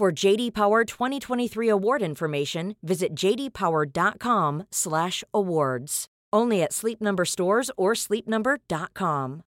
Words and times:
For 0.00 0.24
JD 0.24 0.54
Power 0.54 0.84
2023 0.84 1.68
award 1.68 2.02
information, 2.02 2.76
visit 2.80 3.12
jdpower.com/awards. 3.12 6.06
Only 6.36 6.62
at 6.62 6.72
Sleep 6.72 7.02
Number 7.02 7.24
stores 7.26 7.70
or 7.76 7.94
sleepnumber.com. 7.94 9.42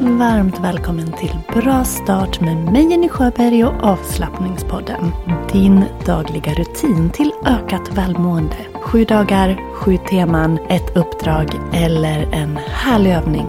Varmt 0.00 0.58
välkommen 0.58 1.12
till 1.12 1.38
Bra 1.62 1.84
start 1.84 2.40
med 2.40 2.56
mig 2.56 2.90
Jenny 2.90 3.08
Sjöberg 3.08 3.64
och 3.64 3.84
avslappningspodden. 3.84 5.10
Din 5.52 5.84
dagliga 6.06 6.54
rutin 6.54 7.10
till 7.10 7.32
ökat 7.46 7.98
välmående. 7.98 8.66
Sju 8.74 9.04
dagar, 9.04 9.74
sju 9.74 9.98
teman, 10.10 10.58
ett 10.68 10.96
uppdrag 10.96 11.48
eller 11.72 12.32
en 12.32 12.56
härlig 12.56 13.12
övning 13.12 13.46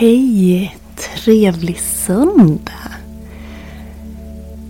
Hej! 0.00 0.76
Trevlig 0.96 1.80
söndag! 1.80 2.92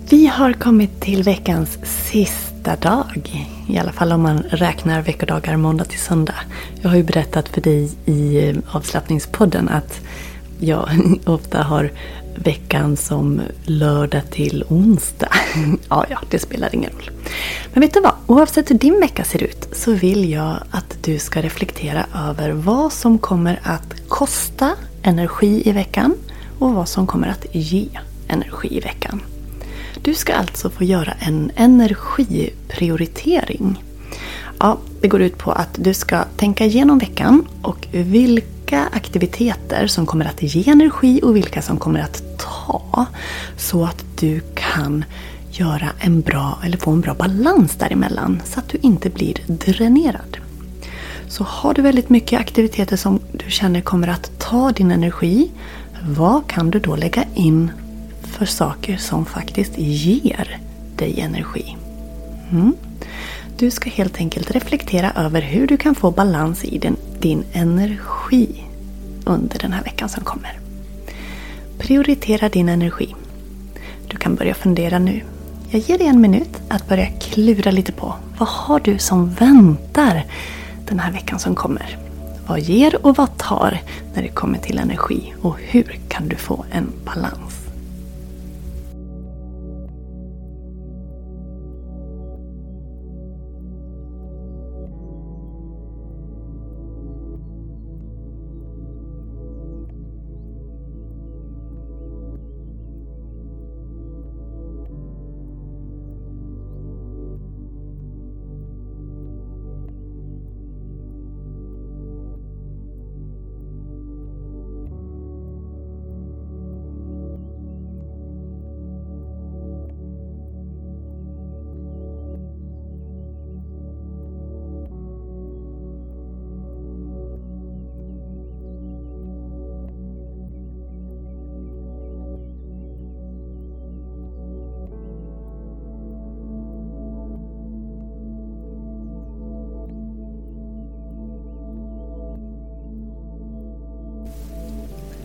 Vi 0.09 0.27
har 0.27 0.53
kommit 0.53 1.01
till 1.01 1.23
veckans 1.23 1.77
sista 1.83 2.75
dag. 2.75 3.47
I 3.67 3.77
alla 3.77 3.91
fall 3.91 4.11
om 4.11 4.21
man 4.21 4.37
räknar 4.39 5.01
veckodagar 5.01 5.57
måndag 5.57 5.85
till 5.85 5.99
söndag. 5.99 6.35
Jag 6.81 6.89
har 6.89 6.97
ju 6.97 7.03
berättat 7.03 7.49
för 7.49 7.61
dig 7.61 7.91
i 8.05 8.49
eh, 8.49 8.55
avslappningspodden 8.71 9.69
att 9.69 10.01
jag 10.59 10.89
ofta 11.25 11.63
har 11.63 11.91
veckan 12.35 12.97
som 12.97 13.41
lördag 13.63 14.31
till 14.31 14.63
onsdag. 14.69 15.33
Ja, 15.89 16.05
ja, 16.09 16.19
det 16.29 16.39
spelar 16.39 16.75
ingen 16.75 16.91
roll. 16.91 17.11
Men 17.73 17.81
vet 17.81 17.93
du 17.93 18.01
vad? 18.01 18.13
Oavsett 18.27 18.69
hur 18.71 18.77
din 18.77 18.99
vecka 18.99 19.23
ser 19.23 19.43
ut 19.43 19.69
så 19.71 19.91
vill 19.91 20.31
jag 20.31 20.57
att 20.71 20.97
du 21.03 21.19
ska 21.19 21.41
reflektera 21.41 22.05
över 22.29 22.51
vad 22.51 22.93
som 22.93 23.17
kommer 23.17 23.59
att 23.63 24.07
kosta 24.07 24.75
energi 25.03 25.69
i 25.69 25.71
veckan 25.71 26.15
och 26.59 26.73
vad 26.73 26.89
som 26.89 27.07
kommer 27.07 27.27
att 27.27 27.45
ge 27.51 27.87
energi 28.27 28.77
i 28.77 28.79
veckan. 28.79 29.21
Du 30.01 30.13
ska 30.13 30.33
alltså 30.33 30.69
få 30.69 30.83
göra 30.83 31.13
en 31.19 31.51
energiprioritering. 31.55 33.83
Ja, 34.59 34.77
det 35.01 35.07
går 35.07 35.21
ut 35.21 35.37
på 35.37 35.51
att 35.51 35.75
du 35.75 35.93
ska 35.93 36.23
tänka 36.23 36.65
igenom 36.65 36.97
veckan 36.97 37.45
och 37.61 37.87
vilka 37.91 38.87
aktiviteter 38.91 39.87
som 39.87 40.05
kommer 40.05 40.25
att 40.25 40.43
ge 40.43 40.71
energi 40.71 41.19
och 41.23 41.35
vilka 41.35 41.61
som 41.61 41.77
kommer 41.77 41.99
att 41.99 42.23
ta. 42.37 43.05
Så 43.57 43.83
att 43.83 44.05
du 44.19 44.41
kan 44.55 45.05
göra 45.51 45.89
en 45.99 46.21
bra, 46.21 46.59
eller 46.65 46.77
få 46.77 46.91
en 46.91 47.01
bra 47.01 47.13
balans 47.13 47.75
däremellan 47.75 48.41
så 48.45 48.59
att 48.59 48.69
du 48.69 48.77
inte 48.81 49.09
blir 49.09 49.35
dränerad. 49.47 50.37
Så 51.29 51.43
har 51.43 51.73
du 51.73 51.81
väldigt 51.81 52.09
mycket 52.09 52.39
aktiviteter 52.39 52.97
som 52.97 53.19
du 53.31 53.51
känner 53.51 53.81
kommer 53.81 54.07
att 54.07 54.39
ta 54.39 54.71
din 54.71 54.91
energi, 54.91 55.51
vad 56.07 56.47
kan 56.47 56.71
du 56.71 56.79
då 56.79 56.95
lägga 56.95 57.23
in 57.35 57.71
för 58.21 58.45
saker 58.45 58.97
som 58.97 59.25
faktiskt 59.25 59.77
ger 59.77 60.59
dig 60.95 61.19
energi. 61.19 61.75
Mm. 62.51 62.73
Du 63.57 63.71
ska 63.71 63.89
helt 63.89 64.17
enkelt 64.17 64.51
reflektera 64.51 65.11
över 65.11 65.41
hur 65.41 65.67
du 65.67 65.77
kan 65.77 65.95
få 65.95 66.11
balans 66.11 66.63
i 66.65 66.77
din, 66.77 66.95
din 67.19 67.43
energi 67.53 68.63
under 69.25 69.59
den 69.59 69.73
här 69.73 69.83
veckan 69.83 70.09
som 70.09 70.23
kommer. 70.23 70.59
Prioritera 71.77 72.49
din 72.49 72.69
energi. 72.69 73.15
Du 74.07 74.17
kan 74.17 74.35
börja 74.35 74.53
fundera 74.53 74.99
nu. 74.99 75.21
Jag 75.69 75.81
ger 75.81 75.97
dig 75.97 76.07
en 76.07 76.21
minut 76.21 76.61
att 76.67 76.87
börja 76.87 77.05
klura 77.05 77.71
lite 77.71 77.91
på 77.91 78.15
vad 78.37 78.49
har 78.49 78.79
du 78.79 78.97
som 78.97 79.29
väntar 79.29 80.25
den 80.89 80.99
här 80.99 81.11
veckan 81.11 81.39
som 81.39 81.55
kommer. 81.55 81.97
Vad 82.47 82.59
ger 82.59 83.05
och 83.05 83.17
vad 83.17 83.37
tar 83.37 83.81
när 84.13 84.21
det 84.21 84.29
kommer 84.29 84.57
till 84.57 84.77
energi 84.77 85.33
och 85.41 85.57
hur 85.59 85.99
kan 86.07 86.27
du 86.27 86.35
få 86.35 86.65
en 86.71 86.91
balans? 87.05 87.68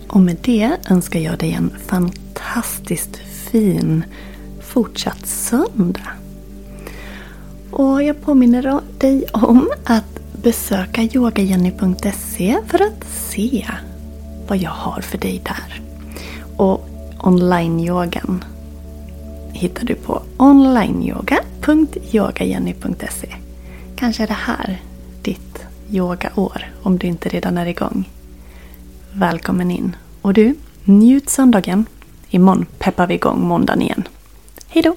Och 0.09 0.21
med 0.21 0.37
det 0.43 0.77
önskar 0.91 1.21
jag 1.21 1.39
dig 1.39 1.53
en 1.53 1.71
fantastiskt 1.87 3.17
fin 3.17 4.05
fortsatt 4.63 5.27
söndag. 5.27 6.09
Och 7.71 8.03
jag 8.03 8.23
påminner 8.23 8.81
dig 8.99 9.25
om 9.33 9.71
att 9.85 10.21
besöka 10.43 11.03
yogajenny.se 11.03 12.59
för 12.67 12.83
att 12.83 13.05
se 13.13 13.67
vad 14.49 14.59
jag 14.59 14.71
har 14.71 15.01
för 15.01 15.19
dig 15.19 15.43
där. 15.45 15.81
Och 16.57 16.89
online-yogan 17.19 18.45
hittar 19.53 19.87
du 19.87 19.95
på 19.95 20.23
onlineyoga.yogajenny.se 20.37 23.35
Kanske 23.97 24.23
är 24.23 24.27
det 24.27 24.33
här 24.33 24.83
ditt 25.23 25.67
yogaår 25.91 26.73
om 26.83 26.99
du 26.99 27.07
inte 27.07 27.29
redan 27.29 27.59
är 27.59 27.67
igång. 27.67 28.09
Välkommen 29.17 29.71
in! 29.71 29.97
Och 30.23 30.35
du, 30.35 30.55
njut 30.85 31.31
söndagen. 31.31 31.87
Imorgon 32.29 32.67
peppar 32.79 33.07
vi 33.07 33.15
igång 33.15 33.41
måndagen 33.41 33.83
igen. 33.83 34.09
Hejdå! 34.69 34.97